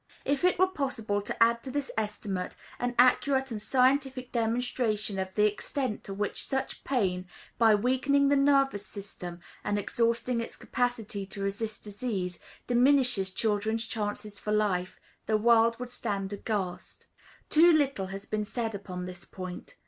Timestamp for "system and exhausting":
8.83-10.41